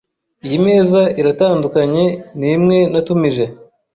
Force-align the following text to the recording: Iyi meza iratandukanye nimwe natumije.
Iyi 0.45 0.57
meza 0.65 1.01
iratandukanye 1.19 2.05
nimwe 2.39 2.77
natumije. 2.91 3.45